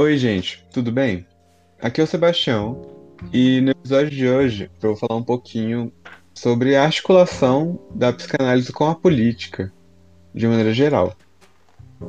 [0.00, 1.26] Oi, gente, tudo bem?
[1.78, 2.80] Aqui é o Sebastião
[3.30, 5.92] e no episódio de hoje eu vou falar um pouquinho
[6.32, 9.70] sobre a articulação da psicanálise com a política,
[10.34, 11.14] de maneira geral.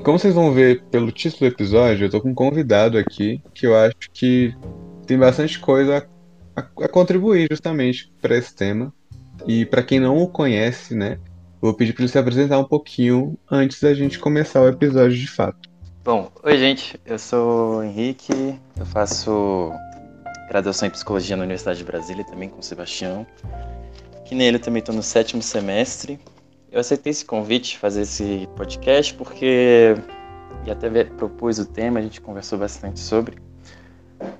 [0.06, 3.68] Como vocês vão ver pelo título do episódio, eu tô com um convidado aqui que
[3.68, 4.56] eu acho que
[5.06, 6.08] tem bastante coisa
[6.56, 8.94] a, a contribuir justamente para esse tema.
[9.46, 11.20] E para quem não o conhece, né,
[11.60, 15.28] vou pedir para ele se apresentar um pouquinho antes da gente começar o episódio de
[15.28, 15.71] fato.
[16.04, 19.72] Bom, oi gente, eu sou o Henrique, eu faço
[20.50, 23.24] graduação em psicologia na Universidade de Brasília, também com o Sebastião.
[24.26, 26.20] Que nele eu também estou no sétimo semestre.
[26.72, 29.96] Eu aceitei esse convite, fazer esse podcast, porque.
[30.66, 33.38] E até propus o tema, a gente conversou bastante sobre.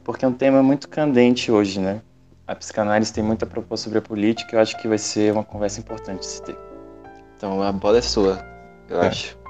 [0.04, 2.02] Porque é um tema muito candente hoje, né?
[2.48, 5.32] A psicanálise tem muito a propor sobre a política e eu acho que vai ser
[5.32, 6.58] uma conversa importante de se ter.
[7.38, 8.44] Então a bola é sua,
[8.90, 9.08] eu é.
[9.10, 9.41] acho.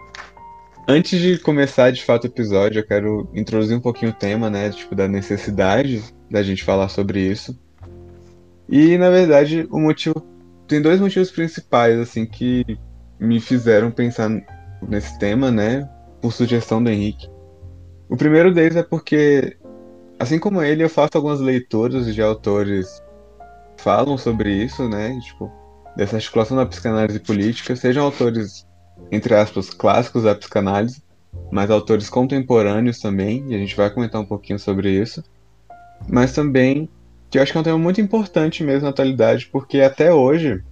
[0.87, 4.69] Antes de começar de fato o episódio, eu quero introduzir um pouquinho o tema, né?
[4.71, 7.57] Tipo, da necessidade da gente falar sobre isso.
[8.67, 10.25] E, na verdade, o motivo.
[10.67, 12.65] Tem dois motivos principais, assim, que
[13.19, 14.29] me fizeram pensar
[14.87, 15.87] nesse tema, né?
[16.21, 17.29] Por sugestão do Henrique.
[18.09, 19.57] O primeiro deles é porque,
[20.17, 23.01] assim como ele, eu faço algumas leituras de autores
[23.77, 25.17] falam sobre isso, né?
[25.21, 25.51] Tipo,
[25.95, 28.65] dessa articulação da psicanálise política, sejam autores
[29.09, 31.01] entre aspas, clássicos da psicanálise,
[31.51, 35.23] mas autores contemporâneos também, e a gente vai comentar um pouquinho sobre isso.
[36.07, 36.89] Mas também,
[37.29, 40.63] que eu acho que é um tema muito importante mesmo na atualidade, porque até hoje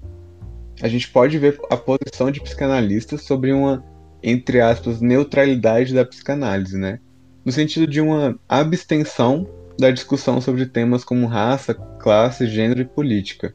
[0.82, 3.84] a gente pode ver a posição de psicanalistas sobre uma,
[4.24, 7.00] entre aspas, neutralidade da psicanálise, né?
[7.44, 13.54] No sentido de uma abstenção da discussão sobre temas como raça, classe, gênero e política,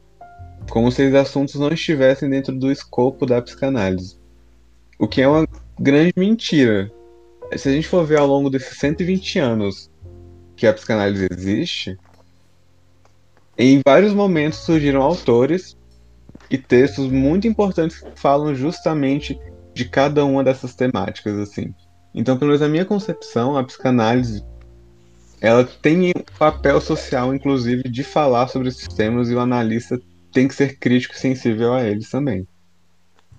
[0.69, 4.17] como se esses assuntos não estivessem dentro do escopo da psicanálise.
[4.97, 5.47] O que é uma
[5.79, 6.91] grande mentira.
[7.55, 9.91] Se a gente for ver ao longo desses 120 anos
[10.55, 11.97] que a psicanálise existe,
[13.57, 15.77] em vários momentos surgiram autores
[16.49, 19.39] e textos muito importantes que falam justamente
[19.73, 21.73] de cada uma dessas temáticas, assim.
[22.13, 24.43] Então, pelo menos na minha concepção, a psicanálise
[25.41, 29.99] ela tem um papel social, inclusive, de falar sobre esses temas e o analista
[30.31, 32.47] tem que ser crítico e sensível a eles também.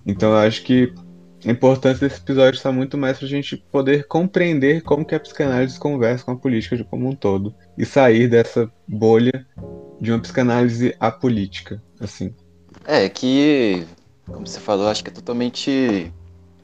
[0.05, 0.93] Então, eu acho que
[1.45, 5.19] a importância desse episódio está muito mais para a gente poder compreender como que a
[5.19, 9.45] psicanálise conversa com a política de como um todo e sair dessa bolha
[10.01, 12.33] de uma psicanálise apolítica, assim.
[12.85, 13.85] É que,
[14.25, 16.11] como você falou, acho que é totalmente,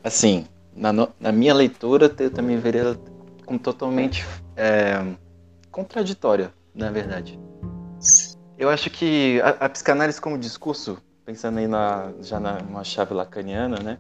[0.04, 0.46] assim,
[0.76, 2.98] na, na minha leitura eu também veria
[3.46, 5.04] como totalmente é,
[5.72, 7.40] contraditória, na verdade.
[8.58, 13.14] Eu acho que a, a, psicanálise como discurso, pensando aí na, já na uma chave
[13.14, 13.98] lacaniana, né?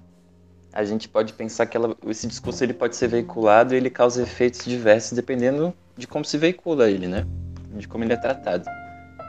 [0.73, 4.23] A gente pode pensar que ela, esse discurso ele pode ser veiculado e ele causa
[4.23, 7.25] efeitos diversos dependendo de como se veicula ele, né?
[7.75, 8.65] De como ele é tratado.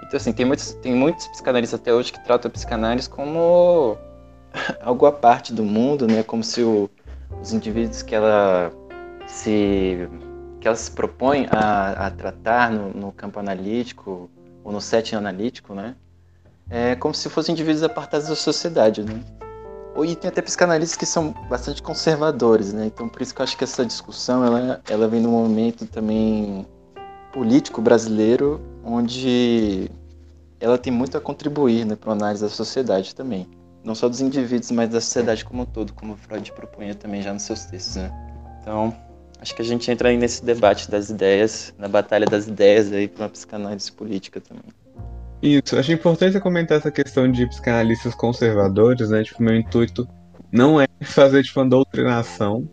[0.06, 3.99] Então, assim, tem muitos, tem muitos psicanalistas até hoje que tratam a psicanálise como
[4.81, 6.22] algo à parte do mundo, né?
[6.22, 6.91] Como se o,
[7.43, 8.72] os indivíduos que ela
[9.26, 10.09] se
[10.61, 14.31] que ela se propõe a, a tratar no, no, campo analítico
[14.62, 15.94] ou no setting analítico, né?
[16.71, 19.22] É como se fossem indivíduos apartados da sociedade, né?
[20.03, 22.87] E tem até psicanalistas que são bastante conservadores, né?
[22.87, 26.66] Então por isso que eu acho que essa discussão ela, ela vem num momento também
[27.32, 29.91] político brasileiro onde
[30.60, 33.49] ela tem muito a contribuir né, para a análise da sociedade também.
[33.82, 37.32] Não só dos indivíduos, mas da sociedade como um todo, como Freud propunha também já
[37.32, 38.11] nos seus textos, né?
[38.62, 38.97] Então,
[39.41, 43.06] acho que a gente entra aí nesse debate das ideias, na batalha das ideias aí
[43.06, 44.72] para uma psicanálise política também.
[45.44, 49.22] Isso, acho importante comentar essa questão de psicanalistas conservadores, né?
[49.22, 50.09] Tipo, meu intuito
[50.50, 52.66] não é fazer tipo uma doutrinação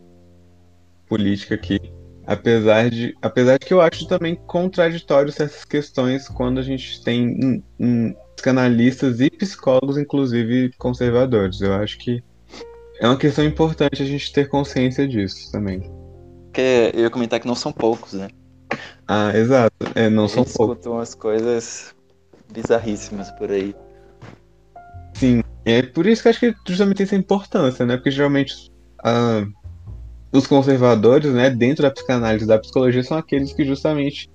[1.06, 1.82] política aqui,
[2.26, 7.62] apesar de, apesar de que eu acho também contraditório essas questões quando a gente tem
[8.38, 11.60] psicanalistas e psicólogos, inclusive conservadores.
[11.60, 12.24] Eu acho que
[13.02, 15.92] é uma questão importante a gente ter consciência disso também.
[16.54, 18.30] Que eu ia comentar que não são poucos, né?
[19.06, 19.76] Ah, exato.
[19.94, 20.78] É, não são poucos.
[20.78, 21.94] escutam as coisas
[22.52, 23.76] bizarríssimas por aí.
[25.16, 27.96] Sim, é por isso que acho que justamente tem essa importância, né?
[27.96, 28.72] Porque geralmente
[29.04, 29.46] ah,
[30.32, 34.30] os conservadores, né, dentro da psicanálise da psicologia, são aqueles que justamente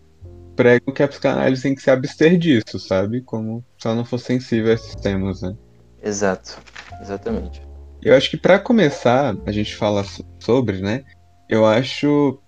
[0.55, 3.21] pregam que a psicanálise tem que se abster disso, sabe?
[3.23, 5.55] Como se ela não fosse sensível a esses temas, né?
[6.03, 6.59] Exato,
[7.01, 7.63] exatamente.
[8.03, 10.05] Eu acho que para começar a gente falar
[10.39, 11.03] sobre, né?
[11.49, 12.41] Eu acho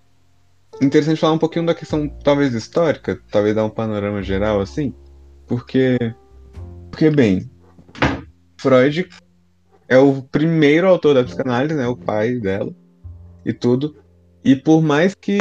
[0.81, 4.95] interessante falar um pouquinho da questão talvez histórica, talvez dar um panorama geral assim.
[5.49, 5.97] Porque,
[6.91, 7.51] porque bem,
[8.61, 9.09] Freud
[9.89, 12.73] é o primeiro autor da psicanálise, né, o pai dela
[13.45, 13.97] e tudo.
[14.45, 15.39] E por mais que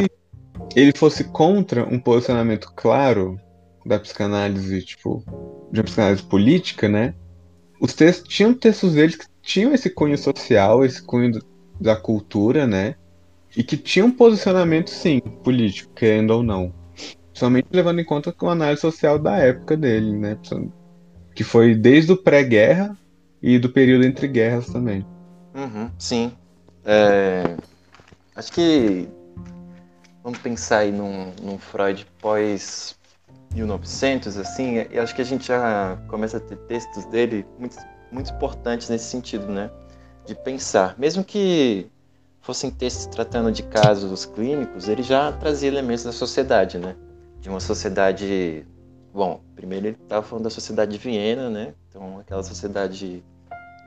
[0.74, 3.38] ele fosse contra um posicionamento claro
[3.84, 5.22] da psicanálise, tipo,
[5.70, 7.14] de uma psicanálise política, né?
[7.80, 11.40] Os textos tinham textos deles que tinham esse cunho social, esse cunho
[11.80, 12.96] da cultura, né?
[13.56, 16.74] E que tinham um posicionamento, sim, político, querendo ou não.
[17.38, 20.36] Somente levando em conta com a análise social da época dele, né?
[21.36, 22.98] Que foi desde o pré-guerra
[23.40, 25.06] e do período entre guerras também.
[25.54, 26.32] Uhum, sim.
[26.84, 27.56] É...
[28.34, 29.08] Acho que
[30.24, 32.96] vamos pensar aí num, num Freud pós
[33.54, 37.76] 1900, assim, e acho que a gente já começa a ter textos dele muito,
[38.10, 39.70] muito importantes nesse sentido, né?
[40.26, 40.96] De pensar.
[40.98, 41.86] Mesmo que
[42.40, 46.96] fossem textos tratando de casos clínicos, ele já trazia elementos da sociedade, né?
[47.40, 48.66] De uma sociedade.
[49.12, 51.74] Bom, primeiro ele estava falando da sociedade de Viena, né?
[51.88, 53.24] Então, aquela sociedade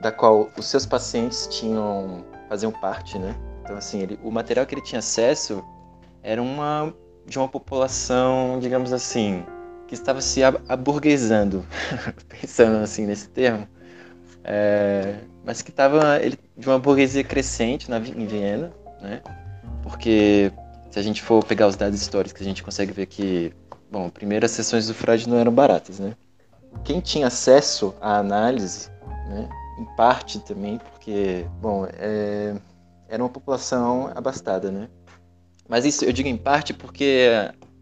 [0.00, 3.34] da qual os seus pacientes tinham faziam parte, né?
[3.62, 5.64] Então, assim, ele, o material que ele tinha acesso
[6.22, 6.92] era uma
[7.26, 9.44] de uma população, digamos assim,
[9.86, 11.64] que estava se aburguesando,
[12.28, 13.68] pensando assim nesse termo,
[14.42, 16.18] é, mas que estava
[16.56, 19.22] de uma burguesia crescente na, em Viena, né?
[19.82, 20.52] Porque
[20.92, 23.50] se a gente for pegar os dados históricos, a gente consegue ver que,
[23.90, 26.14] bom, primeiras sessões do Freud não eram baratas, né?
[26.84, 28.90] Quem tinha acesso à análise,
[29.26, 29.48] né?
[29.78, 32.54] Em parte também porque, bom, é,
[33.08, 34.90] era uma população abastada, né?
[35.66, 37.26] Mas isso eu digo em parte porque,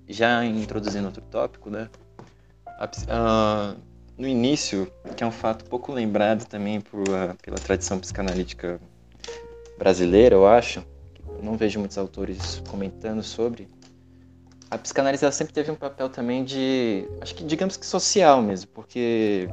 [0.09, 1.91] já introduzindo outro tópico, né?
[3.09, 3.75] A,
[4.17, 4.87] no início,
[5.17, 8.81] que é um fato pouco lembrado também por, uh, pela tradição psicanalítica
[9.77, 10.85] brasileira, eu acho,
[11.42, 13.69] não vejo muitos autores comentando sobre,
[14.70, 18.70] a psicanálise ela sempre teve um papel também de, acho que digamos que social mesmo,
[18.72, 19.48] porque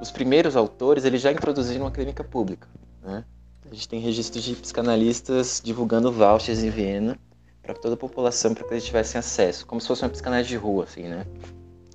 [0.00, 2.68] os primeiros autores eles já introduziram a clínica pública,
[3.02, 3.24] né?
[3.70, 7.18] A gente tem registros de psicanalistas divulgando vouchers em Viena
[7.62, 10.56] para toda a população, para que eles tivessem acesso, como se fosse uma psicanálise de
[10.56, 11.26] rua, assim, né?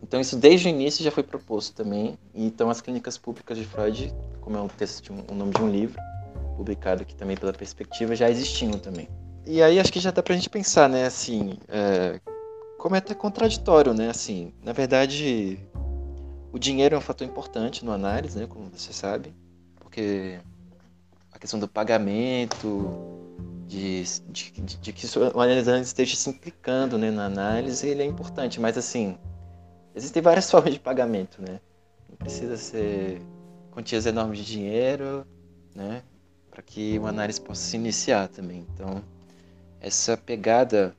[0.02, 2.18] Então isso desde o início já foi proposto também.
[2.34, 5.70] Então as clínicas públicas de Freud, como é um texto um, o nome de um
[5.70, 6.00] livro,
[6.58, 9.08] publicado aqui também pela perspectiva, já existiam também.
[9.46, 12.20] E aí acho que já dá pra gente pensar, né, assim, é,
[12.78, 15.60] como é até contraditório, né, assim, na verdade
[16.52, 19.34] o dinheiro é um fator importante no análise, né, como você sabe,
[19.76, 20.40] porque
[21.32, 22.90] a questão do pagamento,
[23.68, 28.60] de, de, de, que o analisante esteja se implicando né, na análise, ele é importante,
[28.60, 29.18] mas assim,
[29.96, 31.60] existem várias formas de pagamento, né?
[32.10, 33.22] Não precisa ser
[33.72, 35.26] quantias enormes de dinheiro,
[35.76, 36.04] né?
[36.52, 38.68] Para que uma análise possa se iniciar também.
[38.74, 39.04] Então,
[39.84, 40.96] essa pegada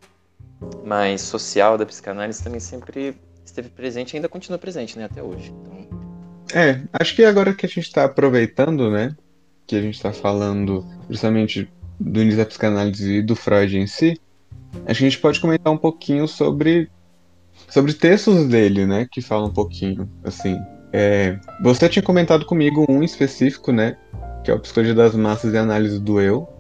[0.84, 5.04] mais social da psicanálise também sempre esteve presente e ainda continua presente, né?
[5.04, 5.52] Até hoje.
[5.52, 5.88] Então...
[6.54, 9.16] É, acho que agora que a gente está aproveitando, né?
[9.66, 14.20] Que a gente está falando justamente do início da psicanálise e do Freud em si,
[14.86, 16.90] acho que a gente pode comentar um pouquinho sobre,
[17.68, 19.08] sobre textos dele, né?
[19.10, 20.58] Que falam um pouquinho, assim.
[20.92, 23.96] É, você tinha comentado comigo um específico, né?
[24.44, 26.53] Que é o Psicologia das Massas e Análise do Eu.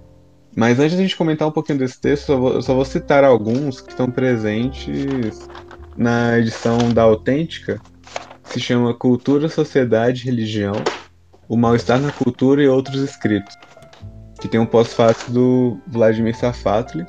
[0.56, 3.24] Mas antes de a gente comentar um pouquinho desse texto, só vou, só vou citar
[3.24, 5.48] alguns que estão presentes
[5.96, 7.80] na edição da Autêntica,
[8.44, 10.74] que se chama Cultura, Sociedade Religião,
[11.48, 13.54] O Mal-Estar na Cultura e Outros Escritos
[14.44, 17.06] que tem um pós-fácil do Vladimir Safatli.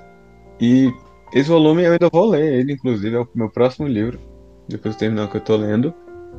[0.58, 0.90] E
[1.34, 4.18] esse volume eu ainda vou ler, ele inclusive é o meu próximo livro,
[4.70, 5.94] depois de terminar o que eu tô lendo.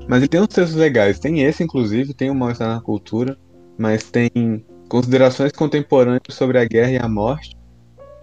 [0.09, 3.37] Mas ele tem uns textos legais, tem esse inclusive, tem o Mal-Estar na Cultura,
[3.77, 7.57] mas tem considerações contemporâneas sobre a guerra e a morte,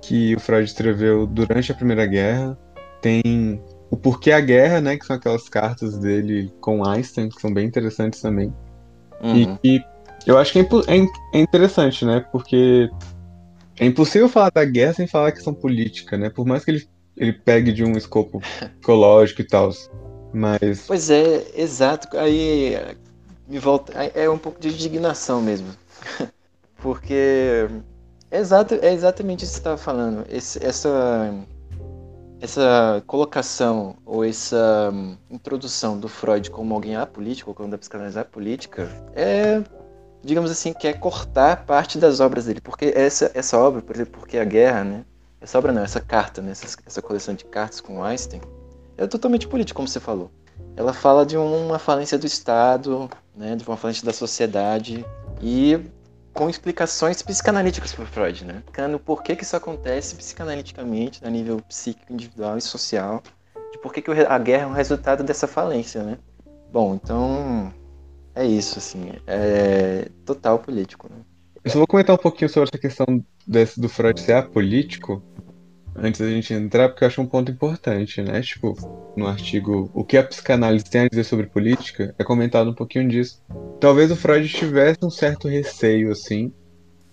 [0.01, 2.57] que o Freud escreveu durante a Primeira Guerra.
[3.01, 7.53] Tem o Porquê a Guerra, né, que são aquelas cartas dele com Einstein, que são
[7.53, 8.53] bem interessantes também.
[9.21, 9.57] Uhum.
[9.63, 9.83] E, e
[10.25, 12.25] eu acho que é, é, é, interessante, né?
[12.31, 12.89] Porque
[13.79, 16.29] é impossível falar da guerra sem falar questão política, né?
[16.29, 18.41] Por mais que ele, ele pegue de um escopo
[18.79, 19.71] psicológico e tal.
[20.33, 20.85] Mas.
[20.87, 22.17] Pois é, exato.
[22.17, 22.77] Aí
[23.47, 23.93] me volta.
[23.93, 25.67] É um pouco de indignação mesmo.
[26.83, 27.69] Porque
[28.29, 30.25] é, exato, é exatamente isso que você estava falando.
[30.29, 31.33] Esse, essa,
[32.41, 38.91] essa colocação ou essa hum, introdução do Freud como alguém apolítico, como da psicanálise apolítica,
[39.15, 39.63] é
[40.21, 42.59] digamos assim, quer cortar parte das obras dele.
[42.61, 45.05] Porque essa, essa obra, por exemplo, Porque a Guerra, né?
[45.39, 46.51] Essa obra não, essa carta, né?
[46.51, 48.41] essa, essa coleção de cartas com Einstein,
[48.97, 50.31] é totalmente política, como você falou.
[50.75, 53.55] Ela fala de uma falência do Estado, né?
[53.55, 55.05] de uma falência da sociedade
[55.41, 55.79] e
[56.33, 58.55] com explicações psicanalíticas para Freud, né?
[58.57, 63.21] Explicando por que, que isso acontece psicanaliticamente, a nível psíquico, individual e social,
[63.71, 66.17] de por que, que a guerra é um resultado dessa falência, né?
[66.71, 67.71] Bom, então
[68.33, 69.11] é isso, assim.
[69.27, 71.07] É total político.
[71.09, 71.17] Né?
[71.63, 75.21] Eu só vou comentar um pouquinho sobre essa questão desse, do Freud ser apolítico.
[75.95, 78.41] Antes da gente entrar, porque eu acho um ponto importante, né?
[78.41, 78.75] Tipo,
[79.15, 83.07] no artigo O que a psicanálise tem a dizer sobre política, é comentado um pouquinho
[83.07, 83.41] disso.
[83.79, 86.51] Talvez o Freud tivesse um certo receio, assim,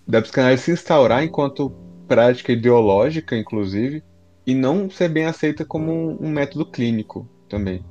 [0.07, 1.69] da psicanálise se instaurar enquanto
[2.07, 4.03] prática ideológica, inclusive,
[4.45, 7.83] e não ser bem aceita como um, um método clínico também.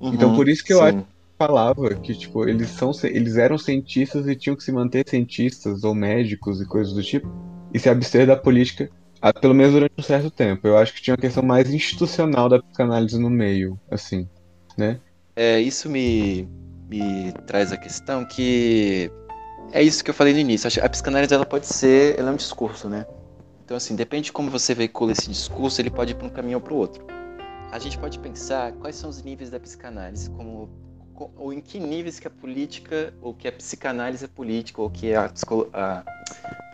[0.00, 1.04] Uhum, então, por isso que eu acho
[1.38, 5.94] falava que tipo eles são eles eram cientistas e tinham que se manter cientistas ou
[5.94, 7.28] médicos e coisas do tipo
[7.72, 8.88] e se abster da política
[9.32, 10.66] pelo menos durante um certo tempo.
[10.66, 14.28] Eu acho que tinha uma questão mais institucional da psicanálise no meio, assim,
[14.76, 15.00] né?
[15.34, 16.48] É, isso me,
[16.88, 19.10] me traz a questão que
[19.72, 20.68] é isso que eu falei no início.
[20.82, 23.06] A psicanálise ela pode ser, ela é um discurso, né?
[23.64, 26.58] Então assim, depende de como você veicula esse discurso, ele pode ir para um caminho
[26.58, 27.04] ou para o outro.
[27.72, 30.70] A gente pode pensar quais são os níveis da psicanálise, como
[31.36, 35.14] ou em que níveis que a política ou que a psicanálise é política ou que
[35.14, 36.04] a, psicolo, a,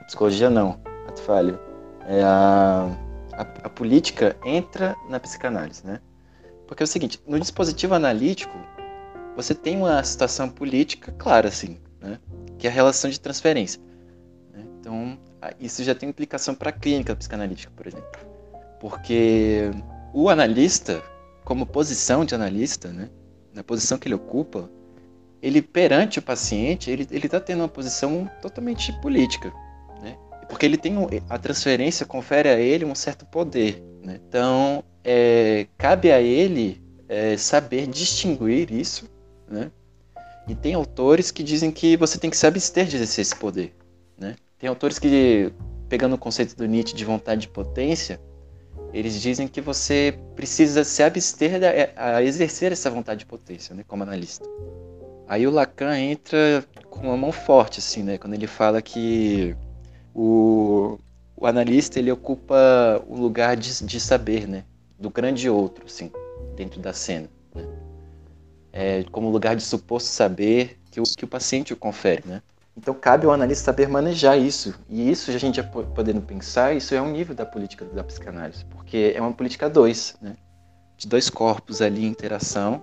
[0.01, 1.72] a psicologia não, ato falho
[2.07, 2.89] é a,
[3.33, 6.01] a, a, política entra na psicanálise, né?
[6.67, 8.57] Porque é o seguinte, no dispositivo analítico,
[9.37, 12.19] você tem uma situação política clara, assim, né?
[12.59, 13.81] Que é a relação de transferência.
[14.53, 14.65] Né?
[14.81, 15.19] Então,
[15.61, 18.21] isso já tem implicação para a clínica psicanalítica, por exemplo.
[18.81, 19.71] Porque
[20.13, 21.03] o analista,
[21.45, 23.09] como posição de analista, né?
[23.53, 24.71] Na posição que ele ocupa,
[25.43, 29.53] ele perante o paciente, ele está tendo uma posição totalmente política.
[30.49, 33.83] Porque ele tem um, a transferência confere a ele um certo poder.
[34.03, 34.21] Né?
[34.29, 39.09] Então, é, cabe a ele é, saber distinguir isso.
[39.49, 39.71] Né?
[40.49, 43.75] E tem autores que dizem que você tem que se abster de exercer esse poder.
[44.19, 44.37] Né?
[44.59, 45.53] Tem autores que,
[45.89, 48.21] pegando o conceito do Nietzsche de vontade de potência,
[48.93, 53.85] eles dizem que você precisa se abster é, a exercer essa vontade de potência, né,
[53.89, 54.47] como analista.
[55.27, 59.57] Aí o Lacan entra com uma mão forte, assim, né, quando ele fala que
[60.15, 60.99] o,
[61.37, 64.65] o analista ele ocupa o lugar de, de saber, né?
[64.99, 66.11] Do grande outro, assim,
[66.55, 67.29] dentro da cena.
[67.55, 67.67] Né?
[68.73, 72.43] É, como lugar de suposto saber que o, que o paciente o confere, né?
[72.77, 74.75] Então cabe ao analista saber manejar isso.
[74.89, 78.65] E isso a gente já podendo pensar, isso é um nível da política da psicanálise,
[78.67, 80.37] porque é uma política dois, né?
[80.97, 82.83] De dois corpos ali em interação,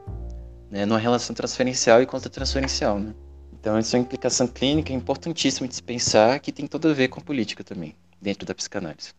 [0.70, 0.86] né?
[0.86, 3.14] Numa relação transferencial e contra-transferencial, né?
[3.60, 7.10] Então, essa é uma implicação clínica importantíssima de se pensar que tem tudo a ver
[7.10, 9.14] com política também, dentro da psicanálise.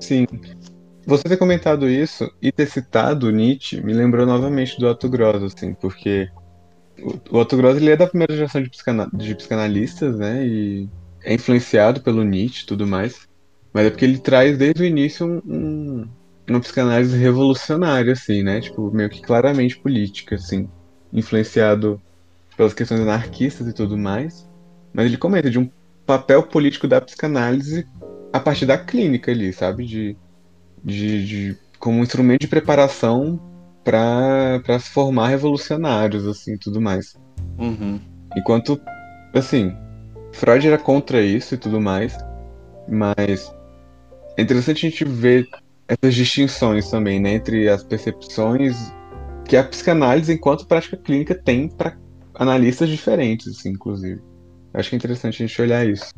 [0.00, 0.26] Sim.
[1.06, 5.72] Você ter comentado isso e ter citado Nietzsche me lembrou novamente do Otto Gross, assim,
[5.72, 6.28] porque
[7.30, 10.88] o Otto Gross ele é da primeira geração de, psicana de psicanalistas, né, e
[11.22, 13.26] é influenciado pelo Nietzsche e tudo mais,
[13.72, 16.08] mas é porque ele traz desde o início um, um,
[16.46, 20.68] uma psicanálise revolucionária, assim, né, tipo, meio que claramente política, assim,
[21.10, 21.98] influenciado
[22.58, 24.50] pelas questões anarquistas e tudo mais,
[24.92, 25.70] mas ele comenta de um
[26.04, 27.86] papel político da psicanálise
[28.32, 29.86] a partir da clínica ali, sabe?
[29.86, 30.16] De,
[30.82, 33.40] de, de como um instrumento de preparação
[33.84, 37.16] para se formar revolucionários, assim, tudo mais.
[37.58, 38.00] Uhum.
[38.36, 38.78] Enquanto,
[39.32, 39.72] assim,
[40.32, 42.18] Freud era contra isso e tudo mais,
[42.88, 43.54] mas
[44.36, 45.46] é interessante a gente ver
[45.86, 48.76] essas distinções também, né, entre as percepções
[49.44, 51.96] que a psicanálise, enquanto prática clínica, tem para
[52.38, 54.22] analistas diferentes, assim, inclusive.
[54.72, 56.12] Acho que é interessante a gente olhar isso.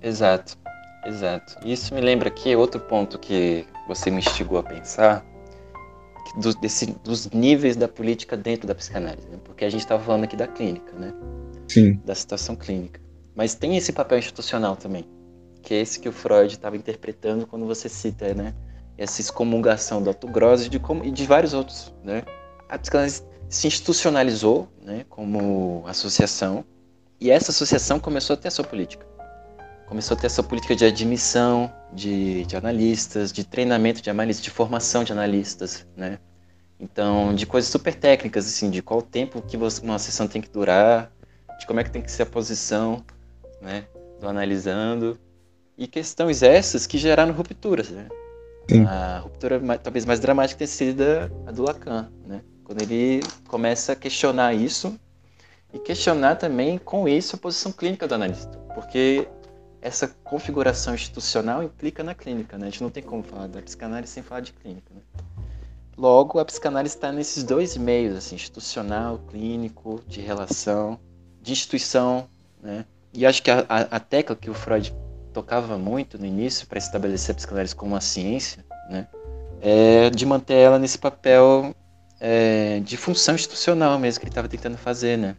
[0.00, 0.56] Exato,
[1.04, 1.56] exato.
[1.64, 5.24] Isso me lembra aqui outro ponto que você me instigou a pensar,
[6.36, 9.38] do, desse, dos níveis da política dentro da psicanálise, né?
[9.44, 11.12] porque a gente estava falando aqui da clínica, né?
[11.68, 12.00] Sim.
[12.04, 13.00] Da situação clínica.
[13.34, 15.04] Mas tem esse papel institucional também,
[15.62, 18.54] que é esse que o Freud estava interpretando quando você cita, né?
[18.96, 22.22] Essa excomungação do Otto Gross e de, e de vários outros, né?
[22.68, 26.64] A psicanálise se institucionalizou né, como associação
[27.20, 29.06] e essa associação começou a ter a sua política.
[29.86, 34.44] Começou a ter a sua política de admissão de, de analistas, de treinamento de analistas,
[34.44, 36.18] de formação de analistas, né?
[36.78, 41.10] Então, de coisas super técnicas, assim, de qual tempo que uma sessão tem que durar,
[41.58, 43.02] de como é que tem que ser a posição,
[43.62, 43.86] né,
[44.20, 45.18] do analisando,
[45.78, 48.08] e questões essas que geraram rupturas, né?
[48.68, 48.84] Sim.
[48.84, 51.02] A ruptura talvez mais dramática tem sido
[51.46, 52.42] a do Lacan, né?
[52.66, 54.98] Quando ele começa a questionar isso
[55.72, 59.28] e questionar também com isso a posição clínica do analista, porque
[59.80, 62.66] essa configuração institucional implica na clínica, né?
[62.66, 65.00] A gente não tem como falar da psicanálise sem falar de clínica, né?
[65.96, 70.98] Logo, a psicanálise está nesses dois meios, assim, institucional, clínico, de relação,
[71.40, 72.28] de instituição,
[72.60, 72.84] né?
[73.14, 74.92] E acho que a, a, tecla que o Freud
[75.32, 79.06] tocava muito no início para estabelecer a psicanálise como uma ciência, né?
[79.60, 81.72] É de manter ela nesse papel
[82.20, 85.36] é, de função institucional mesmo que ele estava tentando fazer, né?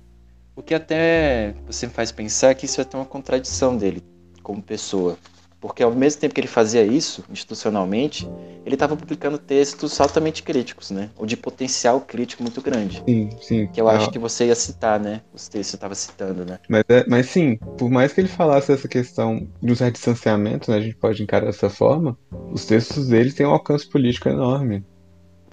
[0.56, 4.04] O que até você me faz pensar que isso é até uma contradição dele
[4.42, 5.18] como pessoa.
[5.60, 8.30] Porque ao mesmo tempo que ele fazia isso, institucionalmente,
[8.64, 11.10] ele estava publicando textos altamente críticos, né?
[11.18, 13.04] Ou de potencial crítico muito grande.
[13.08, 13.68] Sim, sim.
[13.68, 15.22] Que eu acho que você ia citar, né?
[15.34, 16.60] Os textos que você estava citando, né?
[16.70, 20.70] Mas, é, mas sim, por mais que ele falasse essa questão de um certo distanciamento,
[20.70, 20.78] né?
[20.78, 22.16] A gente pode encarar dessa forma,
[22.52, 24.86] os textos dele têm um alcance político enorme.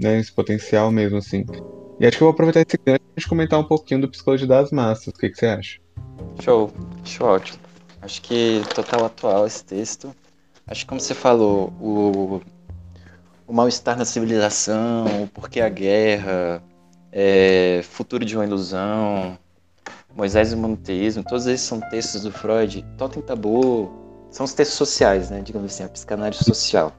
[0.00, 0.18] Né?
[0.18, 1.44] Esse potencial mesmo, assim.
[2.00, 4.70] E acho que eu vou aproveitar esse gancho gente comentar um pouquinho do Psicologia das
[4.70, 5.08] Massas.
[5.08, 5.78] O que, que você acha?
[6.40, 6.70] Show,
[7.02, 7.58] acho ótimo.
[8.02, 10.14] Acho que total atual esse texto.
[10.66, 12.40] Acho que como você falou, o,
[13.46, 16.62] o mal-estar na civilização, o porquê a guerra,
[17.12, 19.38] é, futuro de uma ilusão,
[20.14, 23.92] Moisés e o monoteísmo, todos esses são textos do Freud, Totem Tabu,
[24.30, 26.92] são os textos sociais, né, digamos assim, a psicanálise social.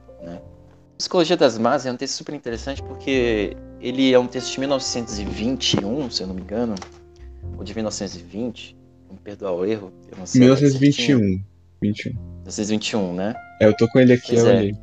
[0.98, 6.10] Psicologia das Massas é um texto super interessante porque ele é um texto de 1921,
[6.10, 6.74] se eu não me engano,
[7.58, 8.76] ou de 1920,
[9.10, 9.92] me perdoar o erro.
[10.10, 11.42] Eu não sei 1921.
[11.82, 12.12] 21.
[12.12, 13.34] 1921, né?
[13.60, 14.56] É, eu tô com ele aqui, Pois eu é.
[14.56, 14.74] olhei.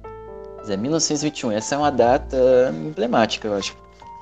[0.57, 1.51] Mas é 1921.
[1.51, 2.37] Essa é uma data
[2.73, 3.75] emblemática, eu acho.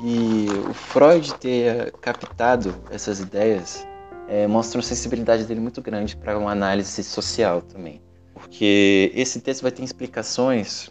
[0.03, 3.85] E o Freud ter captado essas ideias
[4.27, 8.01] é, mostra uma sensibilidade dele muito grande para uma análise social também.
[8.33, 10.89] Porque esse texto vai ter explicações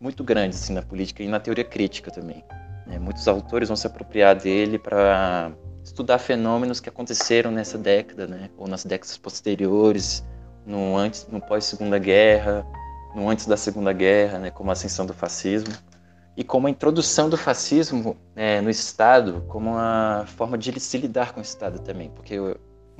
[0.00, 2.42] muito grandes assim, na política e na teoria crítica também.
[2.86, 2.98] né?
[2.98, 5.52] Muitos autores vão se apropriar dele para
[5.84, 8.50] estudar fenômenos que aconteceram nessa década, né?
[8.56, 10.24] ou nas décadas posteriores,
[10.64, 12.66] no antes, no pós Segunda Guerra,
[13.14, 14.50] no antes da Segunda Guerra, né?
[14.50, 15.74] como a ascensão do fascismo
[16.36, 21.32] e como a introdução do fascismo né, no Estado como uma forma de se lidar
[21.32, 22.36] com o Estado também, porque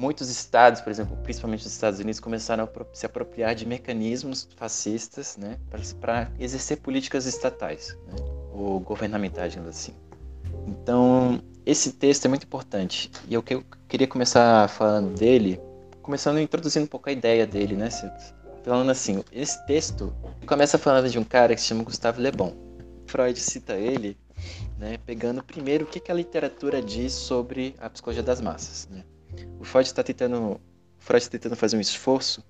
[0.00, 5.36] muitos estados, por exemplo, principalmente os Estados Unidos, começaram a se apropriar de mecanismos fascistas
[5.36, 5.58] né,
[6.00, 8.14] para exercer políticas estatais né,
[8.50, 9.92] ou governamentais, digamos assim.
[10.66, 13.10] Então, esse texto é muito importante.
[13.28, 15.60] E eu, que- eu queria começar falando dele,
[16.00, 17.90] começando introduzindo um pouco a ideia dele, né?
[18.64, 20.14] Falando assim, esse texto
[20.46, 22.54] começa falando de um cara que se chama Gustavo Le Bon.
[23.06, 24.16] Freud cita ele,
[24.78, 28.88] né, pegando primeiro o que, que a literatura diz sobre a psicologia das massas.
[28.90, 29.04] Né?
[29.58, 30.60] O Freud está tentando,
[30.98, 32.44] Freud tá tentando fazer um esforço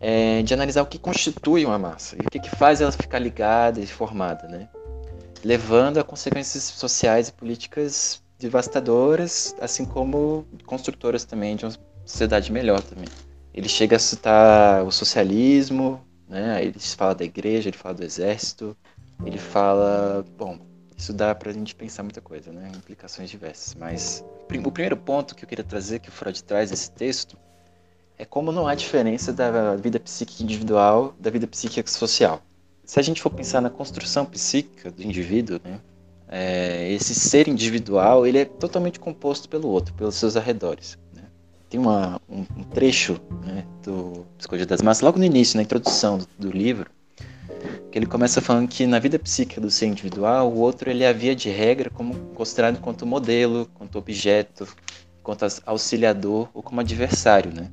[0.00, 3.18] é, de analisar o que constitui uma massa e o que, que faz ela ficar
[3.18, 4.68] ligada e formada, né?
[5.44, 12.82] levando a consequências sociais e políticas devastadoras, assim como construtoras também de uma sociedade melhor
[12.82, 13.08] também.
[13.52, 16.62] Ele chega a citar o socialismo, né?
[16.62, 18.76] ele fala da igreja, ele fala do exército,
[19.24, 20.58] ele fala, bom,
[20.98, 22.72] isso dá pra gente pensar muita coisa, né?
[22.76, 23.74] Implicações diversas.
[23.76, 27.38] Mas o primeiro ponto que eu queria trazer, que o Freud traz nesse texto,
[28.18, 32.42] é como não há diferença da vida psíquica individual da vida psíquica social.
[32.84, 35.80] Se a gente for pensar na construção psíquica do indivíduo, né?
[36.26, 40.98] é, esse ser individual ele é totalmente composto pelo outro, pelos seus arredores.
[41.14, 41.22] né?
[41.70, 46.18] Tem uma, um, um trecho né, do Psicologia das Massas, logo no início, na introdução
[46.18, 46.90] do, do livro,
[47.90, 51.34] que ele começa falando que na vida psíquica do ser individual, o outro ele havia
[51.34, 54.68] de regra como considerado quanto modelo, quanto objeto,
[55.22, 57.70] quanto auxiliador ou como adversário, né?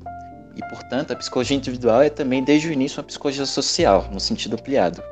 [0.56, 4.56] E portanto, a psicologia individual é também desde o início uma psicologia social, no sentido
[4.56, 5.04] ampliado.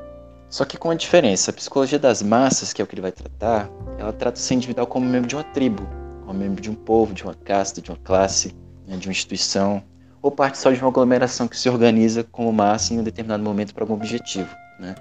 [0.50, 3.12] Só que com uma diferença, a psicologia das massas, que é o que ele vai
[3.12, 5.86] tratar, ela trata o ser individual como membro de uma tribo,
[6.26, 8.56] como membro de um povo, de uma casta, de uma classe,
[8.88, 9.84] né, de uma instituição,
[10.22, 13.74] ou parte só de uma aglomeração que se organiza como massa em um determinado momento
[13.74, 14.63] para algum objetivo.
[14.80, 14.96] Né?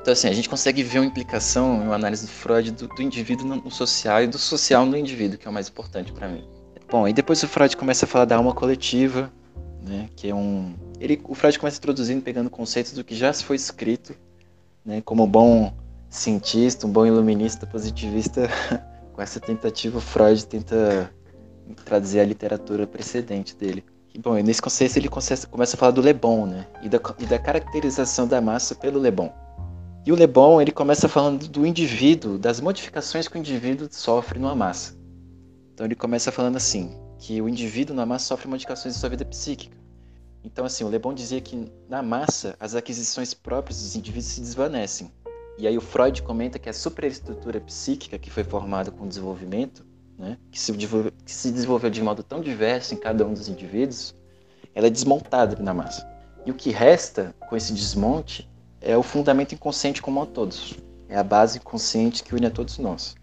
[0.00, 3.46] Então, assim, a gente consegue ver uma implicação, uma análise do Freud do, do indivíduo
[3.46, 6.46] no social e do social no indivíduo, que é o mais importante para mim.
[6.90, 9.32] Bom, e depois o Freud começa a falar da alma coletiva,
[9.82, 10.74] né, que é um...
[11.00, 14.14] Ele, o Freud começa introduzindo, pegando conceitos do que já foi escrito,
[14.84, 15.72] né, como um bom
[16.10, 18.48] cientista, um bom iluminista positivista,
[19.14, 21.10] com essa tentativa o Freud tenta
[21.84, 23.82] traduzir a literatura precedente dele.
[24.20, 26.66] Bom, nesse conceito ele começa a falar do Le Bon, né?
[26.82, 29.32] E da, e da caracterização da massa pelo Le Bon.
[30.06, 34.38] E o Le Bon, ele começa falando do indivíduo, das modificações que o indivíduo sofre
[34.38, 34.96] numa massa.
[35.72, 39.24] Então ele começa falando assim, que o indivíduo na massa sofre modificações em sua vida
[39.24, 39.76] psíquica.
[40.44, 44.40] Então assim, o Le Bon dizia que na massa as aquisições próprias dos indivíduos se
[44.40, 45.10] desvanecem.
[45.58, 49.84] E aí o Freud comenta que a superestrutura psíquica que foi formada com o desenvolvimento
[50.18, 54.14] né, que, se que se desenvolveu de modo tão diverso em cada um dos indivíduos,
[54.74, 56.08] ela é desmontada na massa.
[56.44, 58.48] E o que resta com esse desmonte
[58.80, 60.74] é o fundamento inconsciente comum a todos.
[61.08, 63.14] É a base inconsciente que une a todos nós.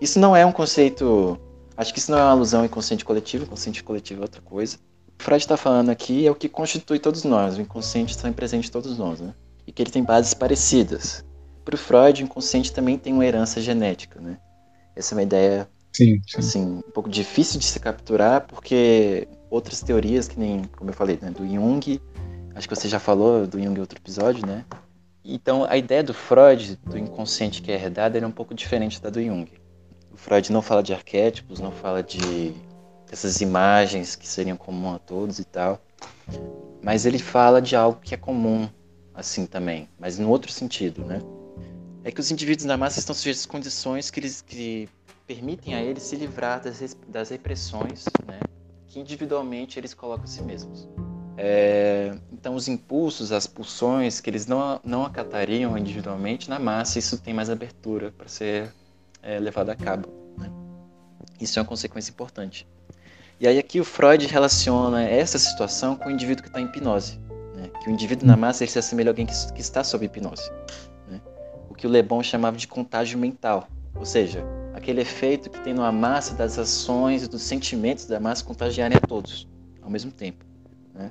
[0.00, 1.38] Isso não é um conceito.
[1.76, 4.78] Acho que isso não é uma alusão inconsciente coletivo, inconsciente coletivo é outra coisa.
[5.18, 8.68] O Freud está falando aqui é o que constitui todos nós, o inconsciente está presente
[8.68, 9.34] em todos nós, né?
[9.66, 11.24] E que ele tem bases parecidas.
[11.64, 14.38] Para o Freud, o inconsciente também tem uma herança genética, né?
[14.94, 16.38] Essa é uma ideia Sim, sim.
[16.38, 21.18] assim, um pouco difícil de se capturar, porque outras teorias, que nem, como eu falei,
[21.20, 22.00] né, do Jung,
[22.56, 24.64] Acho que você já falou do Jung em outro episódio, né?
[25.22, 29.10] Então, a ideia do Freud, do inconsciente que é herdado, é um pouco diferente da
[29.10, 29.46] do Jung.
[30.10, 32.54] O Freud não fala de arquétipos, não fala de
[33.12, 35.78] essas imagens que seriam comuns a todos e tal.
[36.82, 38.66] Mas ele fala de algo que é comum,
[39.14, 41.20] assim também, mas no outro sentido, né?
[42.04, 44.88] É que os indivíduos da massa estão sujeitos a condições que, eles, que
[45.26, 48.40] permitem a eles se livrar das, das repressões, né?
[48.86, 50.88] Que individualmente eles colocam a si mesmos.
[51.36, 57.18] É, então, os impulsos, as pulsões que eles não, não acatariam individualmente, na massa isso
[57.18, 58.72] tem mais abertura para ser
[59.22, 60.08] é, levado a cabo.
[60.38, 60.50] Né?
[61.40, 62.66] Isso é uma consequência importante.
[63.38, 67.18] E aí aqui o Freud relaciona essa situação com o indivíduo que está em hipnose.
[67.54, 67.68] Né?
[67.82, 70.50] Que o indivíduo na massa ele se assemelha a alguém que, que está sob hipnose.
[71.06, 71.20] Né?
[71.68, 73.68] O que o Le Bon chamava de contágio mental.
[73.94, 74.42] Ou seja,
[74.76, 79.00] aquele efeito que tem numa massa das ações e dos sentimentos da massa contagiarem a
[79.00, 79.48] todos
[79.82, 80.44] ao mesmo tempo.
[80.94, 81.10] Né?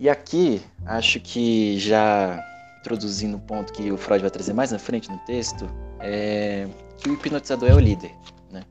[0.00, 2.42] E aqui, acho que já
[2.80, 5.68] introduzindo o ponto que o Freud vai trazer mais na frente no texto,
[6.00, 6.66] é
[6.98, 8.14] que o hipnotizador é o líder,
[8.50, 8.62] né?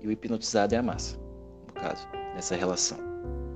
[0.00, 1.18] E o hipnotizado é a massa,
[1.66, 2.98] no caso, nessa relação.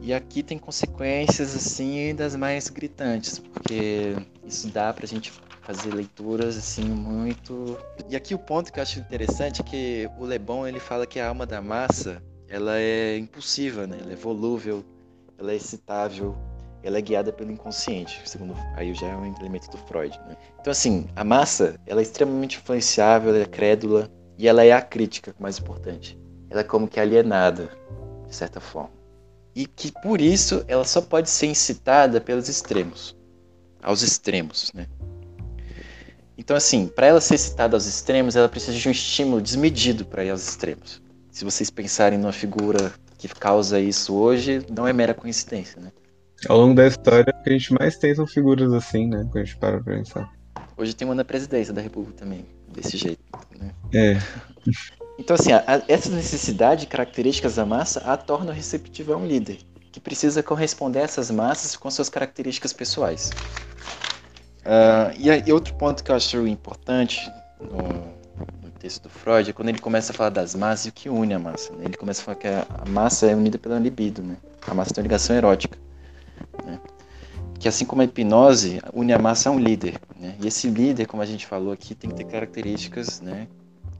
[0.02, 4.14] E aqui tem consequências, assim, das mais gritantes, porque
[4.46, 5.32] isso dá pra gente
[5.66, 7.76] fazer leituras, assim, muito...
[8.08, 11.06] E aqui o ponto que eu acho interessante é que o Le Bon, ele fala
[11.06, 13.98] que a alma da massa, ela é impulsiva, né?
[14.00, 14.84] Ela é volúvel,
[15.36, 16.36] ela é excitável,
[16.84, 20.16] ela é guiada pelo inconsciente, segundo aí já é um elemento do Freud.
[20.28, 20.36] Né?
[20.60, 25.34] Então assim, a massa ela é extremamente influenciável, ela é crédula e ela é acrítica,
[25.38, 26.16] mais importante.
[26.48, 27.70] Ela é como que alienada,
[28.28, 28.94] de certa forma.
[29.52, 33.16] E que por isso ela só pode ser incitada pelos extremos,
[33.82, 34.86] aos extremos, né?
[36.36, 40.24] Então assim, para ela ser citada aos extremos, ela precisa de um estímulo desmedido para
[40.24, 41.00] ir aos extremos.
[41.30, 45.90] Se vocês pensarem numa figura que causa isso hoje, não é mera coincidência, né?
[46.48, 49.26] Ao longo da história, o que a gente mais tem são figuras assim, né?
[49.30, 50.30] Quando a gente para pra pensar.
[50.76, 53.22] Hoje tem uma na presidência da República também, desse jeito,
[53.58, 53.70] né?
[53.92, 54.18] É.
[55.18, 59.56] Então, assim, a, essa necessidade e características da massa a tornam receptiva a um líder,
[59.90, 63.30] que precisa corresponder a essas massas com suas características pessoais.
[64.66, 67.76] Uh, e, e, outro ponto que eu acho importante no,
[68.64, 71.08] no, texto do Freud é quando ele começa a falar das massas e o que
[71.08, 71.72] une a massa.
[71.74, 71.84] Né?
[71.84, 74.36] Ele começa a falar que a, a massa é unida pela libido, né?
[74.66, 75.78] A massa tem uma ligação erótica.
[76.64, 76.80] Né?
[77.60, 80.00] Que assim como a hipnose, une a massa a um líder.
[80.18, 80.34] Né?
[80.42, 83.46] E esse líder, como a gente falou aqui, tem que ter características né,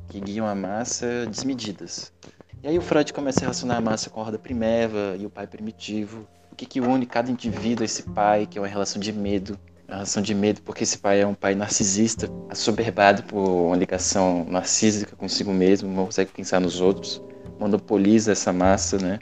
[0.09, 2.13] que guiam a massa desmedidas.
[2.61, 5.31] E aí o Freud começa a relacionar a massa com a roda primeva e o
[5.31, 6.27] pai primitivo.
[6.51, 9.57] O que, que une cada indivíduo a esse pai, que é uma relação de medo.
[9.87, 14.45] Uma relação de medo porque esse pai é um pai narcisista, assoberbado por uma ligação
[14.49, 17.23] narcísica consigo mesmo, não consegue pensar nos outros,
[17.59, 19.21] monopoliza essa massa, né?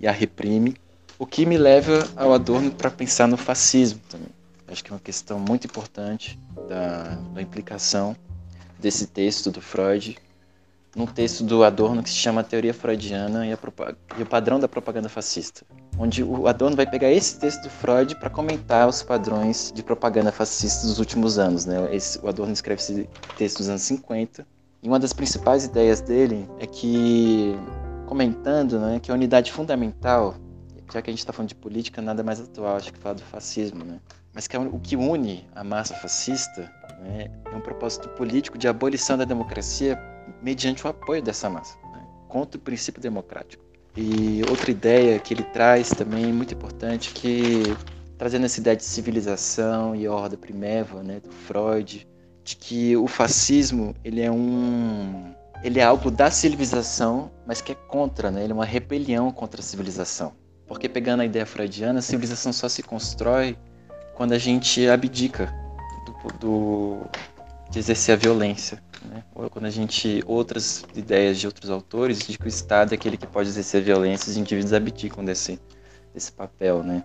[0.00, 0.76] E a reprime.
[1.18, 4.28] O que me leva ao Adorno para pensar no fascismo também.
[4.66, 8.16] Acho que é uma questão muito importante da, da implicação
[8.78, 10.16] desse texto do Freud
[10.96, 15.08] num texto do Adorno que se chama Teoria Freudiana e, e, o Padrão da Propaganda
[15.08, 15.64] Fascista,
[15.98, 20.32] onde o Adorno vai pegar esse texto do Freud para comentar os padrões de propaganda
[20.32, 21.66] fascista dos últimos anos.
[21.66, 21.94] Né?
[21.94, 24.46] Esse, o Adorno escreve esse texto nos anos 50
[24.82, 27.54] e uma das principais ideias dele é que,
[28.06, 30.34] comentando né, que a unidade fundamental
[30.92, 33.22] já que a gente está falando de política, nada mais atual, acho que falar do
[33.22, 34.00] fascismo, né?
[34.34, 36.70] Mas que é o que une a massa fascista
[37.00, 39.98] né, é um propósito político de abolição da democracia
[40.42, 43.64] mediante o apoio dessa massa, né, contra o princípio democrático.
[43.96, 47.62] E outra ideia que ele traz também muito importante, que
[48.16, 52.06] trazendo essa ideia de civilização e ordem primeva, né, do Freud,
[52.44, 57.74] de que o fascismo ele é um ele é algo da civilização, mas que é
[57.74, 58.44] contra, né?
[58.44, 60.32] Ele é uma rebelião contra a civilização.
[60.68, 63.56] Porque pegando a ideia freudiana, a civilização só se constrói
[64.14, 65.52] quando a gente abdica
[66.06, 67.06] do, do
[67.70, 68.82] de exercer a violência.
[69.04, 69.22] Né?
[69.34, 70.22] Ou quando a gente.
[70.26, 74.28] Outras ideias de outros autores de que o Estado é aquele que pode exercer violência
[74.28, 75.60] e os indivíduos abdicam desse,
[76.14, 76.82] desse papel.
[76.82, 77.02] Né?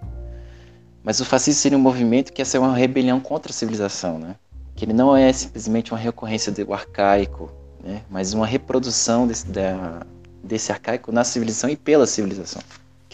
[1.04, 4.20] Mas o fascismo seria um movimento que ia ser uma rebelião contra a civilização.
[4.20, 4.36] Né?
[4.76, 7.52] Que ele não é simplesmente uma recorrência do arcaico,
[7.84, 8.02] né?
[8.10, 10.06] mas uma reprodução desse, da,
[10.44, 12.62] desse arcaico na civilização e pela civilização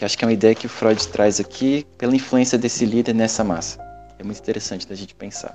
[0.00, 3.14] que acho que é uma ideia que o Freud traz aqui pela influência desse líder
[3.14, 3.78] nessa massa.
[4.18, 5.54] É muito interessante da gente pensar.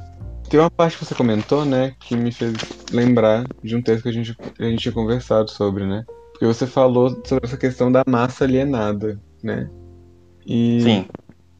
[0.49, 2.53] Tem uma parte que você comentou, né, que me fez
[2.91, 6.03] lembrar de um texto que a gente, a gente tinha conversado sobre, né?
[6.31, 9.69] Porque você falou sobre essa questão da massa alienada, né?
[10.45, 11.05] E Sim.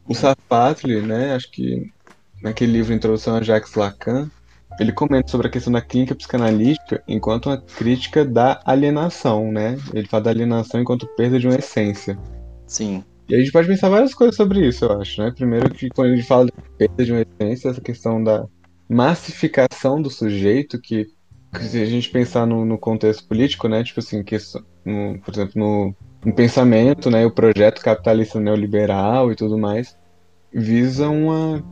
[0.08, 1.92] o Safatli, né, acho que
[2.42, 4.30] naquele livro Introdução a Jacques Lacan,
[4.80, 9.78] ele comenta sobre a questão da clínica psicanalítica enquanto uma crítica da alienação, né?
[9.94, 12.18] Ele fala da alienação enquanto perda de uma essência.
[12.68, 13.04] Sim.
[13.28, 15.32] E a gente pode pensar várias coisas sobre isso, eu acho, né?
[15.32, 18.46] Primeiro que quando gente fala de perda de uma essência, essa questão da
[18.88, 21.08] massificação do sujeito, que,
[21.52, 23.84] que se a gente pensar no, no, contexto político, né?
[23.84, 24.38] Tipo assim, que,
[24.86, 27.26] no, por exemplo, no, no pensamento, né?
[27.26, 29.98] O projeto capitalista neoliberal e tudo mais,
[30.54, 31.64] visa uma,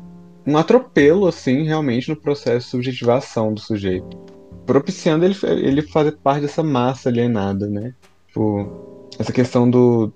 [0.45, 4.17] um atropelo, assim, realmente no processo de subjetivação do sujeito.
[4.65, 7.93] Propiciando ele, ele fazer parte dessa massa alienada, né?
[8.27, 10.11] Tipo, essa questão do,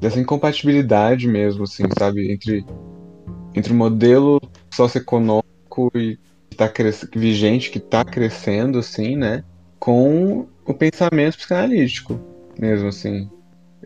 [0.00, 2.32] dessa incompatibilidade mesmo, assim, sabe?
[2.32, 2.64] Entre,
[3.54, 4.40] entre o modelo
[4.72, 6.18] socioeconômico e
[6.56, 6.70] tá
[7.14, 9.44] vigente, que está crescendo, assim, né?
[9.78, 12.20] Com o pensamento psicanalítico
[12.58, 13.30] mesmo, assim.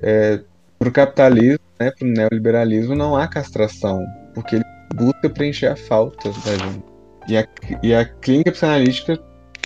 [0.01, 0.41] É,
[0.79, 5.77] para o capitalismo, né, para o neoliberalismo, não há castração, porque ele busca preencher a
[5.77, 6.85] falta da gente.
[7.29, 7.47] E a,
[7.83, 9.17] e a clínica psicanalítica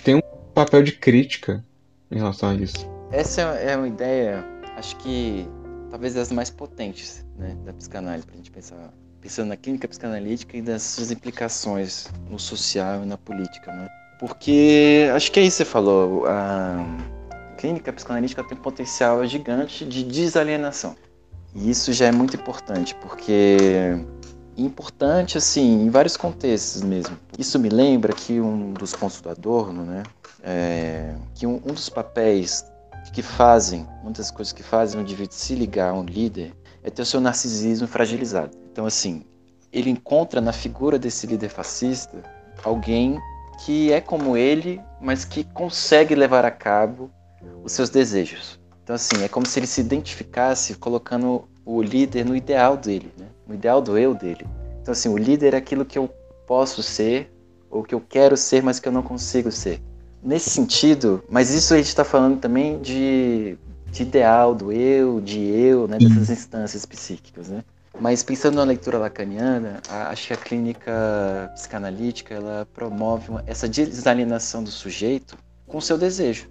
[0.03, 0.21] tem um
[0.53, 1.63] papel de crítica
[2.11, 2.87] em relação a isso.
[3.11, 5.47] Essa é uma ideia, acho que
[5.89, 8.93] talvez das mais potentes né, da psicanálise, para a gente pensar,
[9.27, 13.73] pensando na clínica psicanalítica e das suas implicações no social e na política.
[13.73, 13.89] Né?
[14.21, 16.77] Porque acho que é isso que você falou, a
[17.57, 20.95] clínica psicanalítica tem um potencial gigante de desalienação.
[21.53, 23.97] E isso já é muito importante, porque
[24.55, 27.17] importante assim em vários contextos mesmo.
[27.37, 30.03] Isso me lembra que um dos pontos do Adorno, né,
[30.41, 32.65] é, que um, um dos papéis
[33.11, 36.53] que fazem, muitas coisas que fazem o indivíduo se ligar a um líder
[36.87, 38.57] é ter o seu narcisismo fragilizado.
[38.71, 39.23] Então, assim,
[39.73, 42.23] ele encontra na figura desse líder fascista
[42.63, 43.19] alguém
[43.65, 47.11] que é como ele, mas que consegue levar a cabo
[47.61, 48.57] os seus desejos.
[48.83, 53.25] Então, assim, é como se ele se identificasse colocando o líder no ideal dele, né?
[53.45, 54.47] no ideal do eu dele.
[54.81, 56.09] Então, assim, o líder é aquilo que eu
[56.47, 57.29] posso ser,
[57.69, 59.81] ou que eu quero ser, mas que eu não consigo ser
[60.23, 63.57] nesse sentido, mas isso a gente está falando também de,
[63.91, 67.63] de, ideal, do eu, de eu, né, dessas instâncias psíquicas, né?
[67.99, 74.63] Mas pensando na leitura lacaniana, acho que a clínica psicanalítica ela promove uma, essa desalienação
[74.63, 76.47] do sujeito com o seu desejo.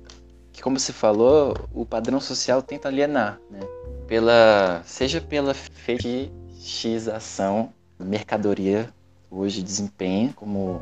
[0.52, 3.60] Que, como você falou, o padrão social tenta alienar, né?
[4.08, 8.88] Pela, seja pela fetichização, mercadoria
[9.30, 10.80] hoje desempenha como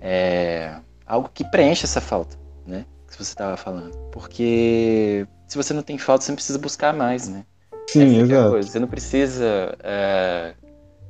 [0.00, 2.84] é, algo que preenche essa falta, né?
[3.08, 3.96] Que você estava falando.
[4.12, 7.44] Porque se você não tem falta, você não precisa buscar mais, né?
[7.88, 8.56] Sim, essa é exato.
[8.56, 10.54] É você não precisa é,